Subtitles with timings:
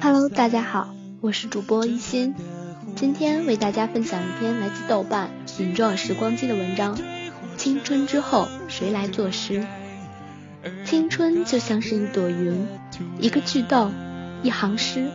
[0.00, 2.36] Hello，大家好，我是主播一心，
[2.94, 6.96] 今天为大家分享一篇来自豆瓣云状时光机的文章。
[7.56, 9.66] 青春之后，谁来作诗？
[10.84, 12.68] 青春就像是一朵云，
[13.18, 13.90] 一个句逗，
[14.44, 15.10] 一行诗。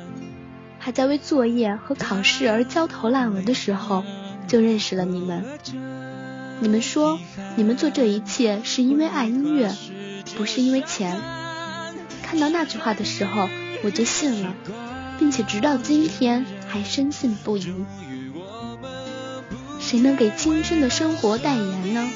[0.79, 4.03] 还在为作业和考试而焦头烂额的时候，
[4.49, 5.45] 就认识了你们。
[6.59, 7.19] 你们说，
[7.55, 9.75] 你们做这一切是因为爱音乐，
[10.35, 11.21] 不是因为钱。
[12.23, 13.47] 看到那句话的时候，
[13.83, 14.53] 我就信了，
[15.19, 17.73] 并且直到今天还深信不疑。
[19.79, 22.09] 谁能给青春的生活代言呢？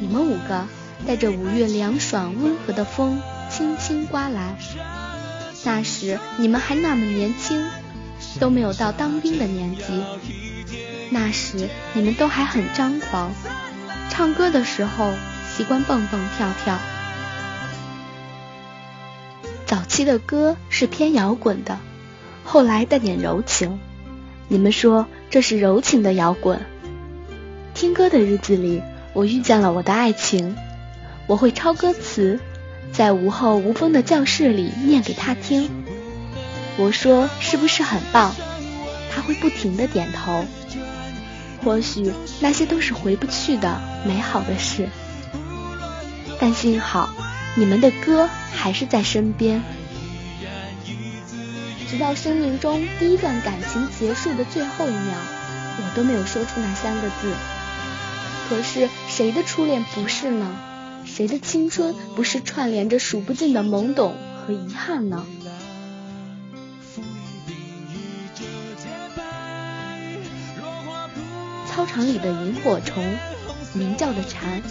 [0.00, 0.66] 你们五个
[1.06, 4.56] 带着五月凉爽温和的风，轻轻刮来。
[5.64, 7.64] 那时你们还那么年轻，
[8.38, 9.82] 都没有到当兵的年纪。
[11.10, 13.32] 那时你们都还很张狂，
[14.10, 15.12] 唱歌的时候
[15.48, 16.78] 习惯蹦蹦跳跳。
[19.66, 21.78] 早期的歌是偏摇滚的，
[22.44, 23.78] 后来带点柔情。
[24.48, 26.64] 你们说这是柔情的摇滚。
[27.74, 30.56] 听歌的日子里，我遇见了我的爱情。
[31.26, 32.38] 我会抄歌词，
[32.92, 35.70] 在无后无风的教室里念给他听。
[36.76, 38.34] 我说是不是很棒？
[39.12, 40.44] 他会不停的点头。
[41.66, 44.88] 或许那些都是回不去的美好的事，
[46.38, 47.10] 但幸好
[47.56, 49.60] 你们的歌还是在身边。
[51.88, 55.14] 直到生命中第一段感情结束的最后一秒，
[55.78, 57.32] 我都没有说出那三个字。
[58.48, 60.46] 可是谁的初恋不是呢？
[61.04, 64.14] 谁的青春不是串联着数不尽的懵懂
[64.46, 65.26] 和遗憾呢？
[71.76, 73.04] 操场里的萤火虫，
[73.74, 74.62] 鸣叫的蝉，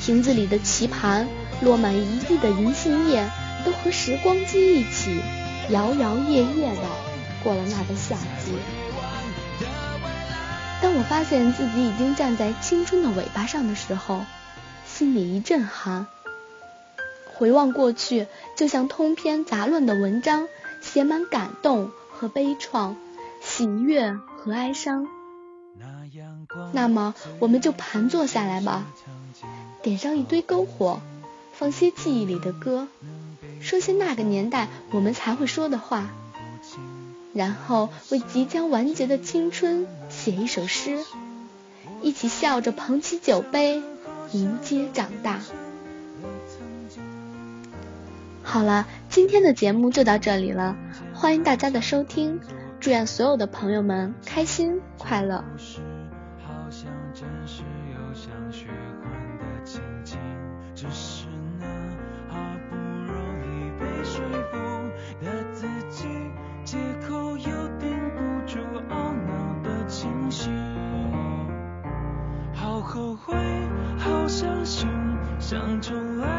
[0.00, 1.28] 亭子里的棋盘，
[1.62, 3.30] 落满一地的银杏叶，
[3.64, 5.20] 都和时光机一起。
[5.70, 6.82] 摇摇曳曳的
[7.44, 8.52] 过了那个夏季。
[10.82, 14.24] 当我发现自己已经站在青春的尾巴上的时候，
[14.84, 16.08] 心里一阵寒。
[17.32, 20.48] 回望过去，就像通篇杂乱的文章，
[20.80, 22.96] 写满感动和悲怆，
[23.40, 25.06] 喜悦和哀伤。
[26.72, 28.86] 那么，我们就盘坐下来吧，
[29.82, 31.00] 点上一堆篝火，
[31.52, 32.88] 放些记忆里的歌。
[33.60, 36.10] 说些那个年代我们才会说的话，
[37.32, 40.98] 然后为即将完结的青春写一首诗，
[42.02, 43.82] 一起笑着捧起酒杯，
[44.32, 45.40] 迎接长大。
[48.42, 50.76] 好了，今天的节目就到这里了，
[51.14, 52.38] 欢迎大家的收听，
[52.78, 55.42] 祝愿所有的朋友们开心快乐。
[56.64, 60.18] 好像真实又像虚幻的情景，
[60.74, 61.26] 只是
[61.60, 61.66] 那
[62.26, 64.56] 好不容易被说服
[65.22, 66.08] 的自己，
[66.64, 70.50] 借口又顶不住懊恼的情绪，
[72.54, 73.36] 好后悔，
[73.98, 74.88] 好伤心，
[75.38, 76.33] 想重来。